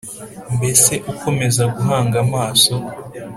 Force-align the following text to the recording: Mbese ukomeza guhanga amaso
Mbese 0.55 0.93
ukomeza 1.11 1.63
guhanga 1.75 2.15
amaso 2.25 2.73